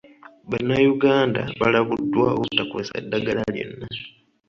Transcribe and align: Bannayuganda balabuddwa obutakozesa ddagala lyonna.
Bannayuganda 0.49 1.41
balabuddwa 1.59 2.25
obutakozesa 2.35 2.97
ddagala 3.03 3.41
lyonna. 3.55 3.87